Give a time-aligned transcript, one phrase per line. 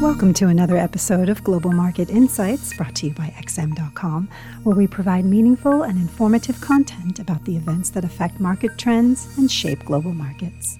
[0.00, 4.30] Welcome to another episode of Global Market Insights brought to you by XM.com,
[4.62, 9.52] where we provide meaningful and informative content about the events that affect market trends and
[9.52, 10.78] shape global markets.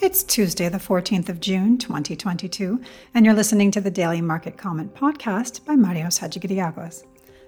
[0.00, 2.78] It's Tuesday, the 14th of June, 2022,
[3.14, 7.04] and you're listening to the Daily Market Comment podcast by Marios Hadjikyriacos.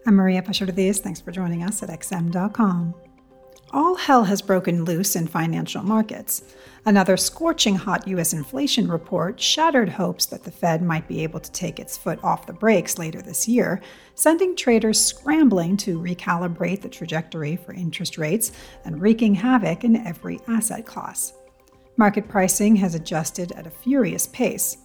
[0.06, 1.00] I'm Maria Pachordiz.
[1.00, 2.95] Thanks for joining us at XM.com.
[3.75, 6.43] All hell has broken loose in financial markets.
[6.84, 8.34] Another scorching hot U.S.
[8.34, 12.46] inflation report shattered hopes that the Fed might be able to take its foot off
[12.46, 13.80] the brakes later this year,
[14.14, 18.53] sending traders scrambling to recalibrate the trajectory for interest rates
[18.85, 21.32] and wreaking havoc in every asset class.
[21.96, 24.77] Market pricing has adjusted at a furious pace.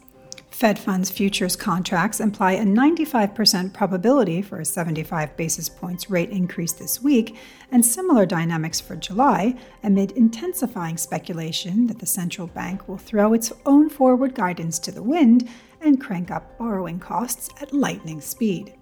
[0.57, 6.73] Fed funds futures contracts imply a 95% probability for a 75 basis points rate increase
[6.73, 7.37] this week,
[7.71, 13.53] and similar dynamics for July, amid intensifying speculation that the central bank will throw its
[13.67, 15.47] own forward guidance to the wind
[15.81, 18.73] and crank up borrowing costs at lightning speed.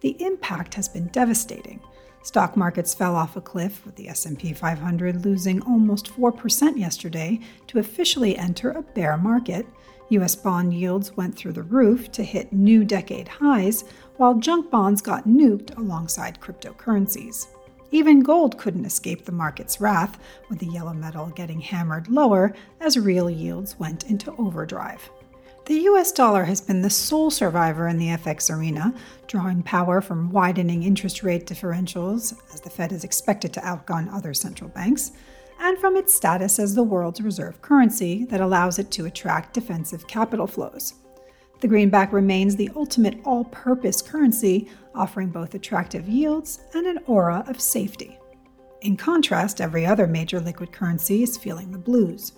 [0.00, 1.80] The impact has been devastating.
[2.24, 7.78] Stock markets fell off a cliff with the S&P 500 losing almost 4% yesterday to
[7.78, 9.66] officially enter a bear market
[10.10, 10.34] U.S.
[10.36, 13.84] bond yields went through the roof to hit new decade highs,
[14.16, 17.46] while junk bonds got nuked alongside cryptocurrencies.
[17.90, 20.18] Even gold couldn't escape the market's wrath,
[20.50, 25.10] with the yellow metal getting hammered lower as real yields went into overdrive.
[25.66, 28.92] The US dollar has been the sole survivor in the FX arena,
[29.26, 34.34] drawing power from widening interest rate differentials as the Fed is expected to outgun other
[34.34, 35.12] central banks
[35.58, 40.06] and from its status as the world's reserve currency that allows it to attract defensive
[40.06, 40.94] capital flows.
[41.60, 47.42] The greenback remains the ultimate all purpose currency, offering both attractive yields and an aura
[47.48, 48.18] of safety.
[48.82, 52.32] In contrast, every other major liquid currency is feeling the blues.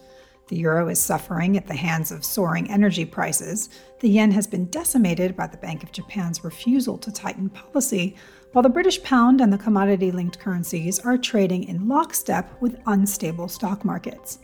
[0.49, 3.69] The euro is suffering at the hands of soaring energy prices.
[3.99, 8.15] The yen has been decimated by the Bank of Japan's refusal to tighten policy,
[8.53, 13.49] while the British pound and the commodity linked currencies are trading in lockstep with unstable
[13.49, 14.39] stock markets.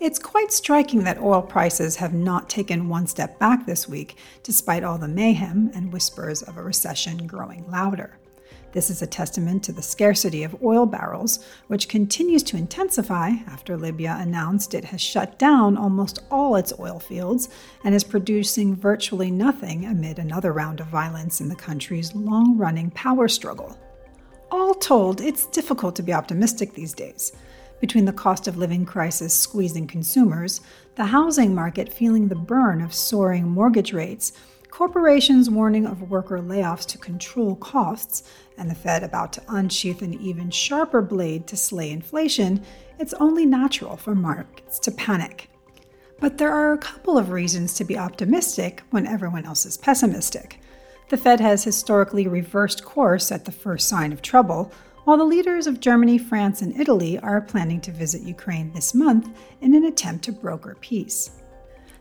[0.00, 4.84] It's quite striking that oil prices have not taken one step back this week, despite
[4.84, 8.18] all the mayhem and whispers of a recession growing louder.
[8.76, 13.74] This is a testament to the scarcity of oil barrels, which continues to intensify after
[13.74, 17.48] Libya announced it has shut down almost all its oil fields
[17.84, 22.90] and is producing virtually nothing amid another round of violence in the country's long running
[22.90, 23.78] power struggle.
[24.50, 27.32] All told, it's difficult to be optimistic these days.
[27.80, 30.60] Between the cost of living crisis squeezing consumers,
[30.96, 34.32] the housing market feeling the burn of soaring mortgage rates,
[34.70, 38.22] corporations warning of worker layoffs to control costs,
[38.58, 42.64] and the Fed about to unsheath an even sharper blade to slay inflation,
[42.98, 45.50] it's only natural for markets to panic.
[46.18, 50.60] But there are a couple of reasons to be optimistic when everyone else is pessimistic.
[51.08, 54.72] The Fed has historically reversed course at the first sign of trouble,
[55.04, 59.28] while the leaders of Germany, France, and Italy are planning to visit Ukraine this month
[59.60, 61.30] in an attempt to broker peace.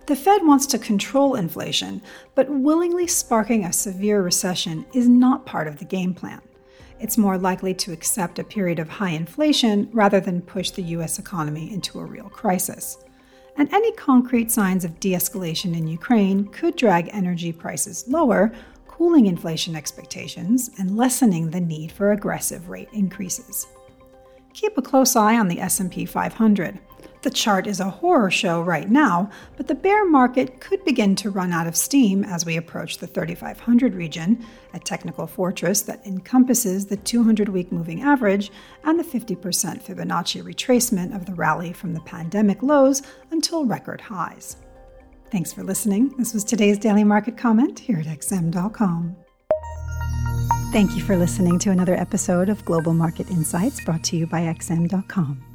[0.08, 2.00] The Fed wants to control inflation,
[2.36, 6.42] but willingly sparking a severe recession is not part of the game plan.
[7.00, 11.18] It's more likely to accept a period of high inflation rather than push the U.S.
[11.18, 12.98] economy into a real crisis.
[13.58, 18.54] And any concrete signs of de escalation in Ukraine could drag energy prices lower,
[18.88, 23.66] cooling inflation expectations and lessening the need for aggressive rate increases.
[24.54, 26.80] Keep a close eye on the S&P 500.
[27.26, 31.32] The chart is a horror show right now, but the bear market could begin to
[31.32, 36.86] run out of steam as we approach the 3500 region, a technical fortress that encompasses
[36.86, 38.52] the 200 week moving average
[38.84, 39.38] and the 50%
[39.82, 44.58] Fibonacci retracement of the rally from the pandemic lows until record highs.
[45.32, 46.14] Thanks for listening.
[46.20, 49.16] This was today's daily market comment here at XM.com.
[50.72, 54.42] Thank you for listening to another episode of Global Market Insights brought to you by
[54.42, 55.55] XM.com.